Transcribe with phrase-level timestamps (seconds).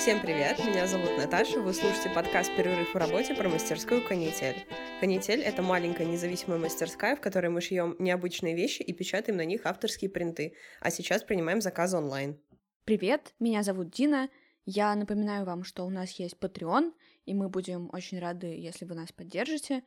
[0.00, 4.64] Всем привет, меня зовут Наташа, вы слушаете подкаст «Перерыв в работе» про мастерскую «Канитель».
[4.98, 9.66] «Канитель»— это маленькая независимая мастерская, в которой мы шьем необычные вещи и печатаем на них
[9.66, 12.40] авторские принты, а сейчас принимаем заказы онлайн.
[12.84, 14.30] Привет, меня зовут Дина.
[14.64, 16.94] Я напоминаю вам, что у нас есть Patreon,
[17.26, 19.82] и мы будем очень рады, если вы нас поддержите.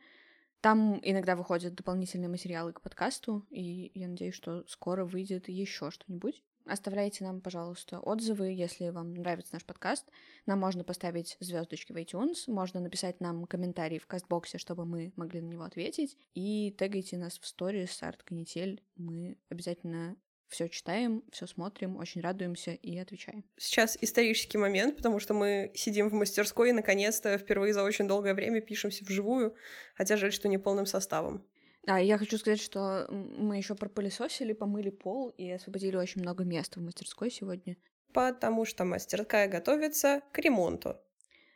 [0.60, 6.40] Там иногда выходят дополнительные материалы к подкасту, и я надеюсь, что скоро выйдет еще что-нибудь.
[6.66, 10.08] Оставляйте нам, пожалуйста, отзывы, если вам нравится наш подкаст.
[10.46, 15.42] Нам можно поставить звездочки в iTunes, можно написать нам комментарий в кастбоксе, чтобы мы могли
[15.42, 16.16] на него ответить.
[16.34, 18.82] И тегайте нас в сторис арт канитель.
[18.96, 20.16] Мы обязательно
[20.48, 23.44] все читаем, все смотрим, очень радуемся и отвечаем.
[23.58, 28.34] Сейчас исторический момент, потому что мы сидим в мастерской и наконец-то впервые за очень долгое
[28.34, 29.54] время пишемся вживую,
[29.94, 31.44] хотя жаль, что не полным составом.
[31.86, 36.80] А, я хочу сказать, что мы еще пропылесосили, помыли пол и освободили очень много места
[36.80, 37.76] в мастерской сегодня.
[38.12, 40.96] Потому что мастерская готовится к ремонту.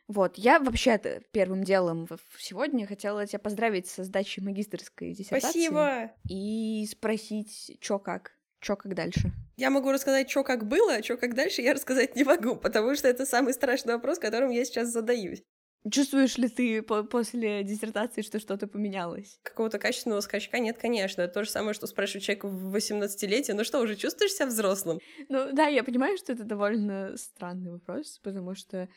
[0.07, 0.99] Вот, я вообще
[1.33, 5.51] первым делом сегодня хотела тебя поздравить со сдачей магистрской диссертации.
[5.51, 6.11] Спасибо!
[6.29, 8.33] И спросить, что как.
[8.61, 9.33] Чё как дальше?
[9.57, 12.95] Я могу рассказать, что как было, а что как дальше я рассказать не могу, потому
[12.97, 15.43] что это самый страшный вопрос, которым я сейчас задаюсь.
[15.91, 19.39] Чувствуешь ли ты по после диссертации, что что-то поменялось?
[19.43, 21.23] Какого-то качественного скачка нет, конечно.
[21.23, 23.55] Это то же самое, что спрашиваю человека в 18-летие.
[23.55, 24.99] Ну что, уже чувствуешь себя взрослым?
[25.29, 28.89] Ну да, я понимаю, что это довольно странный вопрос, потому что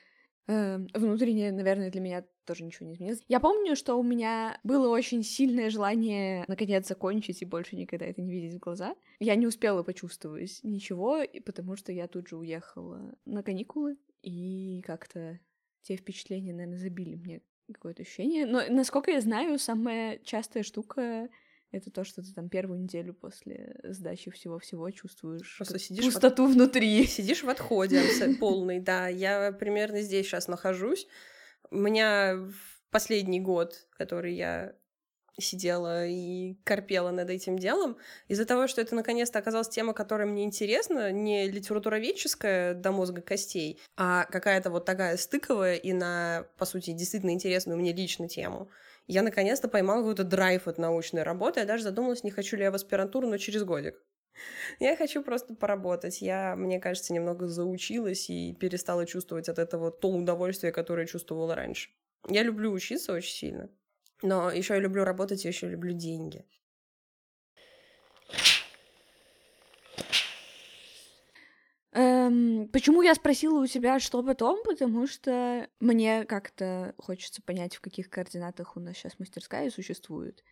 [0.48, 3.22] э, внутренне, наверное, для меня тоже ничего не изменилось.
[3.28, 8.22] Я помню, что у меня было очень сильное желание наконец закончить и больше никогда это
[8.22, 8.96] не видеть в глаза.
[9.20, 15.40] Я не успела почувствовать ничего, потому что я тут же уехала на каникулы и как-то
[15.82, 18.46] те впечатления, наверное, забили мне какое-то ощущение.
[18.46, 21.30] Но, насколько я знаю, самая частая штука
[21.72, 26.54] это то, что ты там первую неделю после сдачи всего-всего чувствуешь Просто сидишь пустоту в...
[26.54, 27.06] внутри.
[27.06, 28.02] Сидишь в отходе
[28.40, 29.08] полный, да.
[29.08, 31.08] Я примерно здесь сейчас нахожусь.
[31.70, 34.76] У меня в последний год, который я
[35.40, 37.98] сидела и корпела над этим делом.
[38.28, 43.80] Из-за того, что это наконец-то оказалась тема, которая мне интересна, не литературоведческая до мозга костей,
[43.96, 48.70] а какая-то вот такая стыковая и на, по сути, действительно интересную мне лично тему.
[49.08, 51.60] Я наконец-то поймала какой-то драйв от научной работы.
[51.60, 53.96] Я даже задумалась, не хочу ли я в аспирантуру, но через годик.
[54.80, 56.22] Я хочу просто поработать.
[56.22, 61.90] Я, мне кажется, немного заучилась и перестала чувствовать от этого то удовольствие, которое чувствовала раньше.
[62.30, 63.70] Я люблю учиться очень сильно.
[64.22, 66.46] Но еще я люблю работать, я еще люблю деньги.
[71.94, 74.64] Эм, почему я спросила у тебя, что потом?
[74.64, 80.44] Потому что мне как-то хочется понять, в каких координатах у нас сейчас мастерская существует.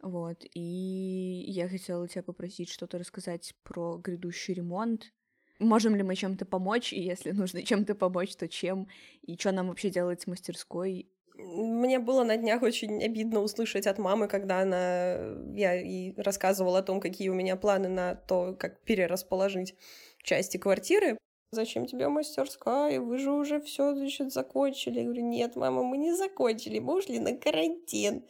[0.00, 0.44] Вот.
[0.54, 5.12] И я хотела тебя попросить что-то рассказать про грядущий ремонт.
[5.58, 8.88] Можем ли мы чем-то помочь, и если нужно чем-то помочь, то чем?
[9.22, 11.10] И что нам вообще делать с мастерской?
[11.38, 15.18] Мне было на днях очень обидно услышать от мамы, когда она...
[15.54, 19.74] Я ей рассказывала о том, какие у меня планы на то, как перерасположить
[20.22, 21.18] части квартиры.
[21.52, 23.00] Зачем тебе мастерская?
[23.00, 24.98] Вы же уже все, значит, закончили.
[24.98, 28.24] Я говорю, нет, мама, мы не закончили, мы ушли на карантин.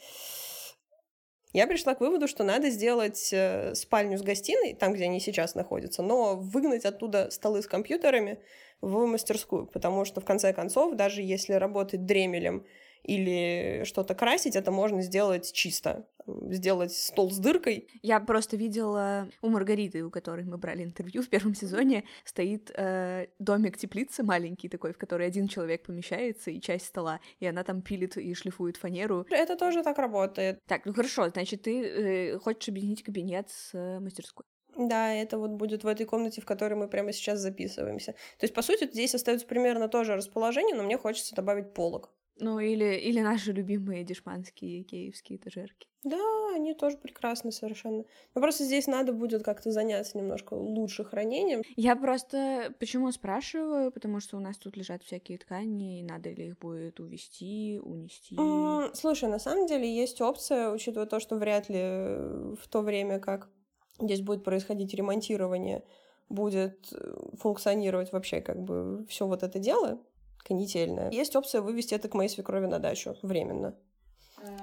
[1.53, 5.55] Я пришла к выводу, что надо сделать э, спальню с гостиной, там, где они сейчас
[5.55, 8.41] находятся, но выгнать оттуда столы с компьютерами
[8.83, 12.66] в мастерскую, потому что, в конце концов, даже если работать дремелем
[13.06, 16.06] или что-то красить, это можно сделать чисто.
[16.27, 17.89] Сделать стол с дыркой.
[18.03, 23.28] Я просто видела у Маргариты, у которой мы брали интервью в первом сезоне, стоит э,
[23.39, 27.81] домик теплицы маленький такой, в который один человек помещается и часть стола, и она там
[27.81, 29.25] пилит и шлифует фанеру.
[29.31, 30.59] Это тоже так работает.
[30.66, 34.45] Так, ну хорошо, значит, ты э, хочешь объединить кабинет с э, мастерской.
[34.77, 38.12] Да, это вот будет в этой комнате, в которой мы прямо сейчас записываемся.
[38.39, 42.11] То есть, по сути, здесь остается примерно то же расположение, но мне хочется добавить полок.
[42.38, 45.88] Ну, или, или наши любимые дешманские киевские этажерки.
[46.04, 48.04] Да, они тоже прекрасны совершенно.
[48.34, 51.62] Но просто здесь надо будет как-то заняться немножко лучше хранением.
[51.77, 56.48] Я просто почему спрашиваю, потому что у нас тут лежат всякие ткани, и надо ли
[56.48, 58.36] их будет увести, унести.
[58.36, 63.18] Mm, слушай, на самом деле есть опция, учитывая то, что вряд ли в то время,
[63.18, 63.48] как
[63.98, 65.84] здесь будет происходить ремонтирование,
[66.28, 66.92] будет
[67.39, 70.00] функционировать вообще как бы все вот это дело,
[70.47, 71.10] канительная.
[71.10, 73.77] Есть опция вывести это к моей свекрови на дачу временно.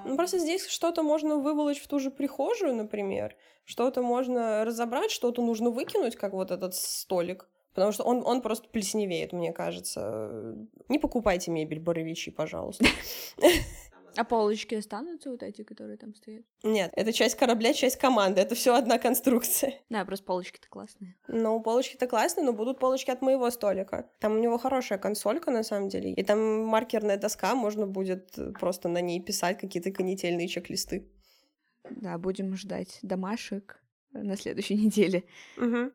[0.04, 3.36] Ну, просто здесь что-то можно выволочь в ту же прихожую, например.
[3.64, 7.48] Что-то можно разобрать, что-то нужно выкинуть, как вот этот столик.
[7.74, 10.56] Потому что он, он просто плесневеет, мне кажется.
[10.88, 12.84] Не покупайте мебель Боровичи, пожалуйста.
[14.16, 16.44] А полочки останутся вот эти, которые там стоят?
[16.62, 18.40] Нет, это часть корабля, часть команды.
[18.40, 19.74] Это все одна конструкция.
[19.90, 21.16] Да, просто полочки-то классные.
[21.28, 24.10] Ну, полочки-то классные, но будут полочки от моего столика.
[24.20, 26.12] Там у него хорошая консолька, на самом деле.
[26.12, 31.08] И там маркерная доска, можно будет просто на ней писать какие-то канительные чек-листы.
[31.90, 33.82] Да, будем ждать домашек
[34.12, 35.24] на следующей неделе.
[35.56, 35.92] Угу.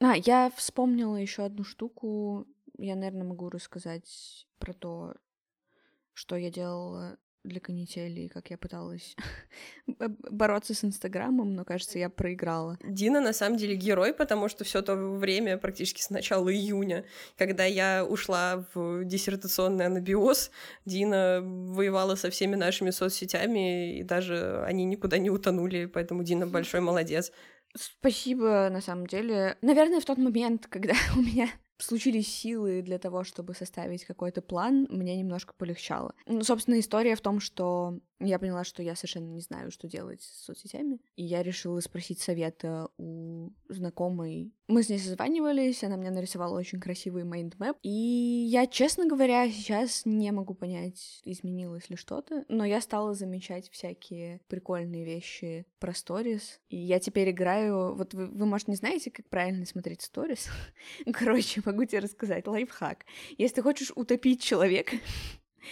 [0.00, 2.46] А, я вспомнила еще одну штуку.
[2.78, 5.14] Я, наверное, могу рассказать про то,
[6.12, 9.14] что я делала для канители, как я пыталась
[9.86, 12.78] бороться с Инстаграмом, но, кажется, я проиграла.
[12.82, 17.04] Дина, на самом деле, герой, потому что все то время, практически с начала июня,
[17.36, 20.50] когда я ушла в диссертационный анабиоз,
[20.86, 26.80] Дина воевала со всеми нашими соцсетями, и даже они никуда не утонули, поэтому Дина большой
[26.80, 27.30] молодец.
[27.76, 29.58] Спасибо, на самом деле.
[29.60, 34.86] Наверное, в тот момент, когда у меня случились силы для того, чтобы составить какой-то план,
[34.90, 36.14] мне немножко полегчало.
[36.26, 40.22] Ну, собственно, история в том, что я поняла, что я совершенно не знаю, что делать
[40.22, 44.52] с соцсетями, и я решила спросить совета у знакомой.
[44.66, 49.46] Мы с ней созванивались, она мне нарисовала очень красивый mind map, и я, честно говоря,
[49.50, 55.92] сейчас не могу понять, изменилось ли что-то, но я стала замечать всякие прикольные вещи про
[55.92, 57.94] сторис, и я теперь играю...
[57.94, 60.48] Вот вы, вы может, не знаете, как правильно смотреть сторис?
[61.12, 62.46] Короче, могу тебе рассказать.
[62.46, 63.04] Лайфхак.
[63.36, 64.96] Если ты хочешь утопить человека,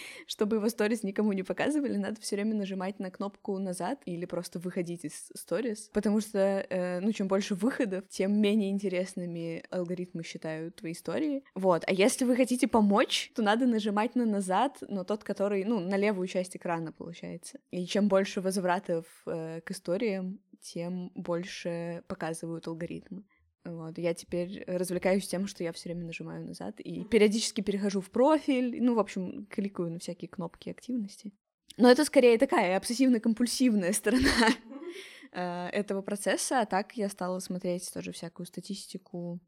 [0.27, 4.59] чтобы его сторис никому не показывали, надо все время нажимать на кнопку назад или просто
[4.59, 10.75] выходить из сторис, потому что, э, ну, чем больше выходов, тем менее интересными алгоритмы считают
[10.75, 11.43] твои истории.
[11.55, 11.83] Вот.
[11.87, 15.97] А если вы хотите помочь, то надо нажимать на назад, но тот, который, ну, на
[15.97, 17.59] левую часть экрана, получается.
[17.71, 23.23] И чем больше возвратов э, к историям, тем больше показывают алгоритмы.
[23.65, 28.11] Вот, я теперь развлекаюсь тем, что я все время нажимаю назад и периодически перехожу в
[28.11, 31.31] профиль, ну, в общем, кликаю на всякие кнопки активности.
[31.77, 34.49] Но это скорее такая обсессивно-компульсивная сторона
[35.31, 39.39] э, этого процесса, а так я стала смотреть тоже всякую статистику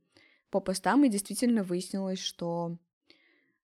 [0.49, 2.77] по постам, и действительно выяснилось, что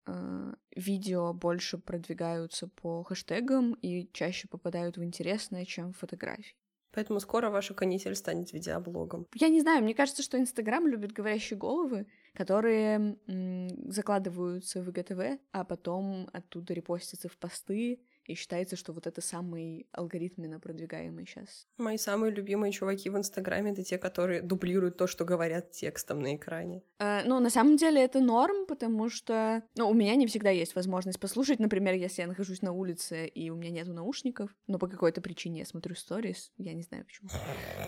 [0.06, 6.56] э, видео больше продвигаются по хэштегам и чаще попадают в интересное, чем фотографии.
[6.98, 9.28] Поэтому скоро ваша канитель станет видеоблогом.
[9.36, 15.40] Я не знаю, мне кажется, что Инстаграм любит говорящие головы, которые м- закладываются в ИГТВ,
[15.52, 21.68] а потом оттуда репостятся в посты, и считается, что вот это самый алгоритменно продвигаемый сейчас.
[21.78, 26.36] Мои самые любимые чуваки в Инстаграме— это те, которые дублируют то, что говорят текстом на
[26.36, 26.84] экране.
[27.00, 29.64] Э, ну, на самом деле это норм, потому что...
[29.76, 33.50] Ну, у меня не всегда есть возможность послушать, например, если я нахожусь на улице, и
[33.50, 37.30] у меня нету наушников, но по какой-то причине я смотрю сторис, я не знаю почему.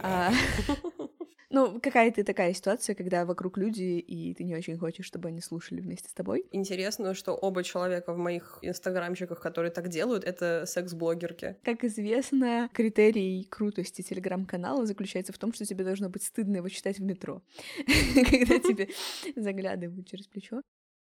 [1.51, 5.81] Ну, какая-то такая ситуация, когда вокруг люди, и ты не очень хочешь, чтобы они слушали
[5.81, 6.45] вместе с тобой.
[6.51, 11.57] Интересно, что оба человека в моих инстаграмчиках, которые так делают, это секс-блогерки.
[11.63, 16.99] Как известно, критерий крутости телеграм-канала заключается в том, что тебе должно быть стыдно его читать
[16.99, 17.41] в метро,
[18.29, 18.89] когда тебе
[19.35, 20.61] заглядывают через плечо.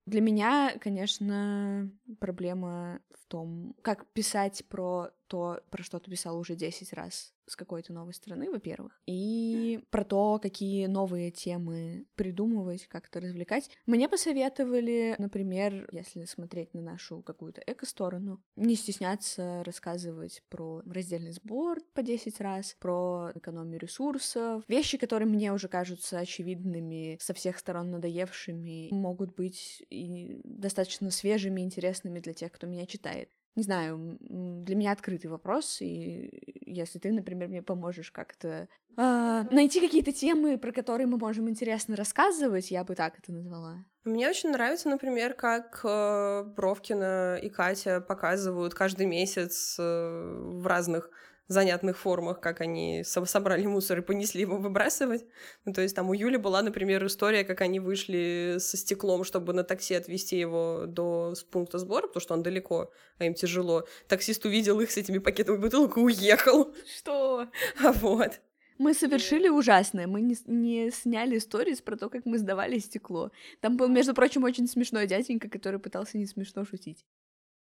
[0.07, 6.55] Для меня, конечно, проблема в том, как писать про то, про что ты писал уже
[6.55, 13.21] 10 раз с какой-то новой стороны, во-первых, и про то, какие новые темы придумывать, как-то
[13.21, 13.69] развлекать.
[13.85, 21.79] Мне посоветовали, например, если смотреть на нашу какую-то эко-сторону, не стесняться рассказывать про раздельный сбор
[21.93, 24.65] по 10 раз, про экономию ресурсов.
[24.67, 31.61] Вещи, которые мне уже кажутся очевидными, со всех сторон надоевшими, могут быть и достаточно свежими,
[31.61, 37.11] интересными для тех, кто меня читает не знаю, для меня открытый вопрос, и если ты,
[37.11, 38.67] например, мне поможешь как-то
[38.97, 43.83] э, найти какие-то темы, про которые мы можем интересно рассказывать, я бы так это назвала.
[44.03, 51.09] Мне очень нравится, например, как э, Бровкина и Катя показывают каждый месяц э, в разных
[51.51, 55.25] занятных формах, как они собрали мусор и понесли его выбрасывать.
[55.65, 59.53] Ну, то есть там у Юли была, например, история, как они вышли со стеклом, чтобы
[59.53, 63.85] на такси отвезти его до пункта сбора, потому что он далеко, а им тяжело.
[64.07, 66.73] Таксист увидел их с этими пакетами бутылок и уехал.
[66.97, 67.47] Что?
[67.83, 68.39] А вот.
[68.77, 70.07] Мы совершили ужасное.
[70.07, 73.31] Мы не, не сняли сторис про то, как мы сдавали стекло.
[73.59, 77.05] Там был, между прочим, очень смешной дяденька, который пытался не смешно шутить.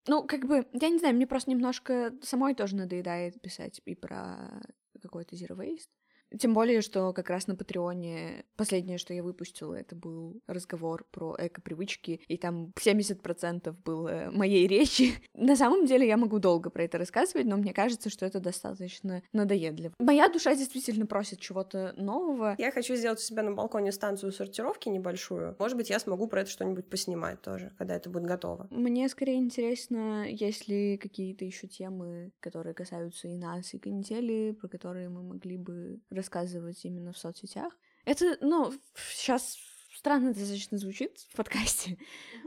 [0.07, 4.61] Ну, как бы, я не знаю, мне просто немножко самой тоже надоедает писать и про
[5.01, 5.89] какой-то zero waste.
[6.37, 11.35] Тем более, что как раз на Патреоне последнее, что я выпустила, это был разговор про
[11.37, 15.13] эко-привычки, и там 70% было моей речи.
[15.33, 19.21] На самом деле я могу долго про это рассказывать, но мне кажется, что это достаточно
[19.33, 19.93] надоедливо.
[19.99, 22.55] Моя душа действительно просит чего-то нового.
[22.57, 25.55] Я хочу сделать у себя на балконе станцию сортировки небольшую.
[25.59, 28.67] Может быть, я смогу про это что-нибудь поснимать тоже, когда это будет готово.
[28.71, 34.67] Мне скорее интересно, есть ли какие-то еще темы, которые касаются и нас, и канители, про
[34.67, 37.73] которые мы могли бы рассказывать именно в соцсетях.
[38.05, 39.57] Это, ну, сейчас
[39.95, 41.97] странно достаточно звучит в подкасте,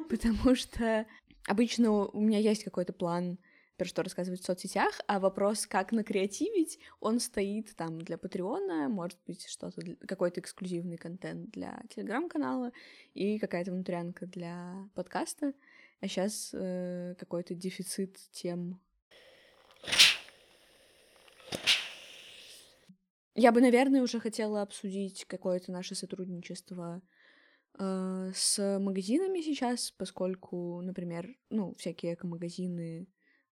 [0.09, 1.07] потому что
[1.47, 3.39] обычно у меня есть какой-то план
[3.79, 9.19] про что рассказывать в соцсетях, а вопрос, как накреативить, он стоит там для Патреона, может
[9.25, 12.73] быть, что-то, какой-то эксклюзивный контент для Телеграм-канала
[13.15, 15.55] и какая-то внутрянка для подкаста.
[16.01, 18.81] А сейчас э, какой-то дефицит тем
[23.39, 27.01] Я бы, наверное, уже хотела обсудить какое-то наше сотрудничество
[27.79, 33.07] э, с магазинами сейчас, поскольку, например, ну, всякие эко-магазины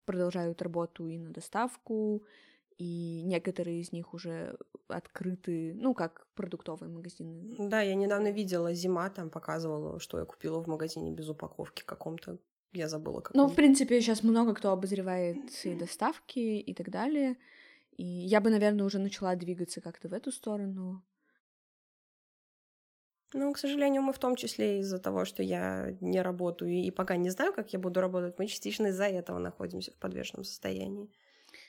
[0.05, 2.25] продолжают работу и на доставку,
[2.79, 4.57] и некоторые из них уже
[4.89, 7.55] открыты, ну, как продуктовые магазины.
[7.59, 12.39] Да, я недавно видела, зима там показывала, что я купила в магазине без упаковки каком-то.
[12.73, 13.35] Я забыла, как.
[13.35, 17.37] Ну, в принципе, сейчас много кто обозревает и доставки и так далее.
[17.97, 21.03] И я бы, наверное, уже начала двигаться как-то в эту сторону.
[23.35, 27.17] Ну, к сожалению, мы в том числе из-за того, что я не работаю и пока
[27.17, 31.11] не знаю, как я буду работать, мы частично из-за этого находимся в подвешенном состоянии.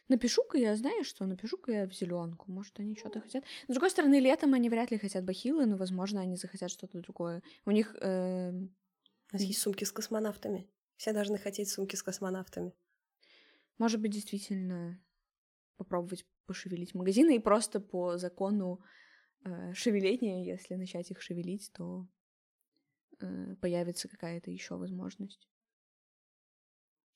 [0.10, 2.52] Напишу-ка я, знаешь что, напишу-ка я в зеленку.
[2.52, 3.44] Может, они что-то хотят.
[3.68, 7.42] С другой стороны, летом они вряд ли хотят бахилы, но, возможно, они захотят что-то другое.
[7.66, 7.96] У них...
[8.02, 8.52] Э...
[8.52, 10.70] У нас есть сумки с космонавтами.
[10.96, 12.74] Все должны хотеть сумки с космонавтами.
[13.80, 15.02] Может быть, действительно
[15.84, 18.84] попробовать пошевелить магазины, и просто по закону
[19.46, 22.08] э, шевеления, если начать их шевелить, то
[23.20, 25.48] э, появится какая-то еще возможность.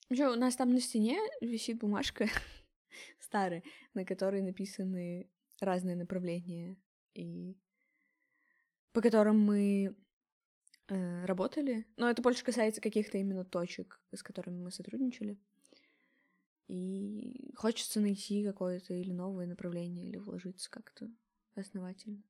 [0.09, 2.27] Еще у нас там на стене висит бумажка
[3.19, 6.77] старая, на которой написаны разные направления,
[7.13, 7.57] и
[8.93, 9.95] по которым мы
[10.87, 11.85] э, работали.
[11.97, 15.37] Но это больше касается каких-то именно точек, с которыми мы сотрудничали.
[16.67, 17.26] И
[17.57, 21.09] хочется найти какое-то или новое направление, или вложиться как-то
[21.55, 22.21] основательно.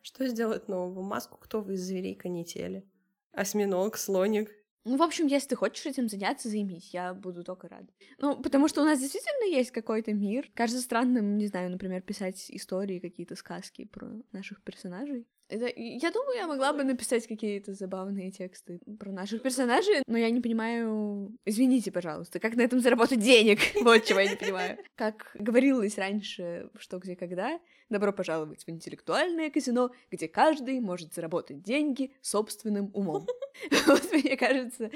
[0.00, 1.02] Что сделать нового?
[1.02, 2.84] Маску кто вы из зверей канители?
[3.32, 4.50] Осьминог, слоник?
[4.84, 7.86] Ну, в общем, если ты хочешь этим заняться, займись, я буду только рада.
[8.18, 10.50] Ну, потому что у нас действительно есть какой-то мир.
[10.54, 15.28] Кажется странным, не знаю, например, писать истории, какие-то сказки про наших персонажей.
[15.52, 20.30] Это, я думаю, я могла бы написать какие-то забавные тексты про наших персонажей, но я
[20.30, 21.36] не понимаю...
[21.44, 23.58] Извините, пожалуйста, как на этом заработать денег?
[23.82, 24.78] Вот чего я не понимаю.
[24.94, 31.62] Как говорилось раньше, что где когда, добро пожаловать в интеллектуальное казино, где каждый может заработать
[31.62, 33.26] деньги собственным умом.
[33.86, 34.90] Вот мне кажется,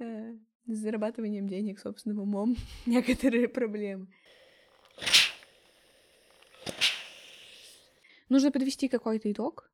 [0.00, 0.34] э,
[0.66, 4.06] с зарабатыванием денег собственным умом некоторые проблемы.
[8.28, 9.70] Нужно подвести какой-то итог.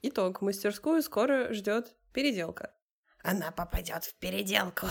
[0.00, 0.42] Итог.
[0.42, 2.72] Мастерскую скоро ждет переделка.
[3.22, 4.86] Она попадет в переделку.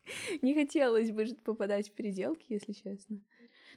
[0.42, 3.20] Не хотелось бы попадать в переделки, если честно.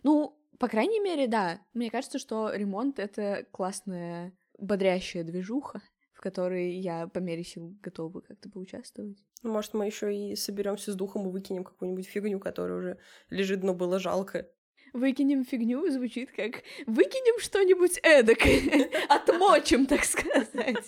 [0.04, 1.62] Ну, по крайней мере, да.
[1.74, 8.20] Мне кажется, что ремонт— это классная, бодрящая движуха, в которой я по мере сил готова
[8.20, 9.24] как-то поучаствовать.
[9.44, 13.64] Ну, может, мы еще и соберемся с духом и выкинем какую-нибудь фигню, которая уже лежит,
[13.64, 14.50] но было жалко
[14.96, 20.86] выкинем фигню звучит как выкинем что-нибудь эдакое, отмочим, так сказать.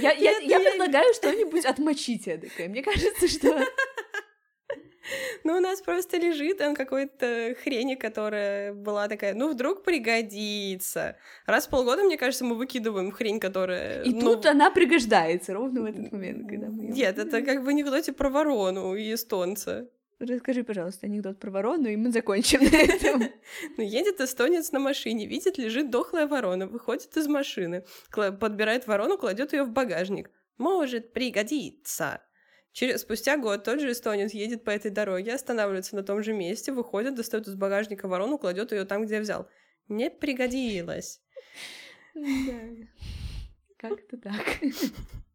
[0.00, 2.68] Я, я, я предлагаю что-нибудь отмочить эдакое.
[2.68, 3.66] Мне кажется, что...
[5.42, 11.16] Ну, у нас просто лежит там какой-то хрень, которая была такая, ну, вдруг пригодится.
[11.46, 14.02] Раз в полгода, мне кажется, мы выкидываем хрень, которая...
[14.02, 14.20] И ну...
[14.20, 16.84] тут она пригождается ровно в этот момент, когда мы...
[16.84, 19.88] Нет, это как в анекдоте про ворону и эстонца.
[20.20, 23.22] Расскажи, пожалуйста, анекдот про ворону, и мы закончим на этом.
[23.78, 29.54] Ну, едет эстонец на машине, видит, лежит дохлая ворона, выходит из машины, подбирает ворону, кладет
[29.54, 30.30] ее в багажник.
[30.58, 32.20] Может пригодиться.
[32.72, 36.70] Через, спустя год тот же эстонец едет по этой дороге, останавливается на том же месте,
[36.70, 39.48] выходит, достает из багажника ворону, кладет ее там, где взял.
[39.88, 41.22] Не пригодилось.
[42.14, 42.60] Да.
[43.78, 44.58] Как-то так.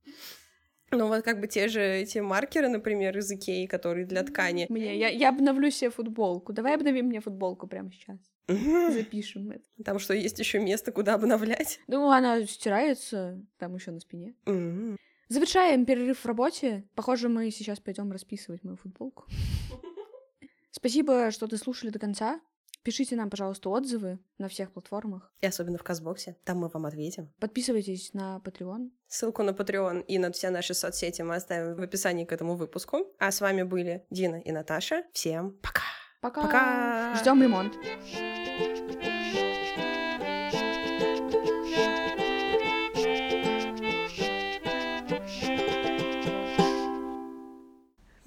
[0.92, 4.68] Ну вот как бы те же эти маркеры, например, из Икеи, которые для ткани.
[4.70, 6.54] Мне, я, я обновлю себе футболку.
[6.54, 8.20] Давай обновим мне футболку прямо сейчас.
[8.48, 9.64] Запишем это.
[9.84, 11.80] Там что, есть еще место, куда обновлять?
[11.88, 14.36] Ну, она стирается там еще на спине.
[15.28, 16.84] Завершаем перерыв в работе.
[16.94, 19.26] Похоже, мы сейчас пойдем расписывать мою футболку.
[20.72, 22.40] Спасибо, что ты слушали до конца.
[22.86, 25.34] Пишите нам, пожалуйста, отзывы на всех платформах.
[25.42, 26.36] И особенно в Казбоксе.
[26.44, 27.34] Там мы вам ответим.
[27.40, 28.92] Подписывайтесь на Patreon.
[29.08, 33.12] Ссылку на Patreon и на все наши соцсети мы оставим в описании к этому выпуску.
[33.18, 35.04] А с вами были Дина и Наташа.
[35.14, 35.82] Всем пока!
[36.22, 36.42] Пока!
[36.44, 37.16] Пока!
[37.16, 37.74] Ждем ремонт.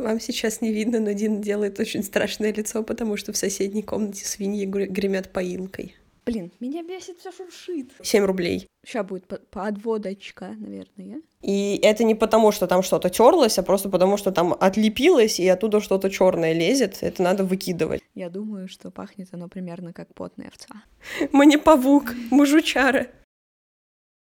[0.08, 4.24] Вам сейчас не видно, но Дина делает очень страшное лицо, потому что в соседней комнате
[4.24, 5.96] свиньи гр- гремят поилкой.
[6.24, 7.90] Блин, меня бесит, все шуршит.
[8.02, 8.66] 7 рублей.
[8.86, 11.20] Сейчас будет по- подводочка, наверное.
[11.42, 15.46] И это не потому, что там что-то терлось, а просто потому, что там отлепилось, и
[15.46, 16.96] оттуда что-то черное лезет.
[17.02, 18.00] Это надо выкидывать.
[18.14, 20.84] Я думаю, что пахнет оно примерно как потная овца.
[21.32, 23.08] Мы не павук, мы жучара.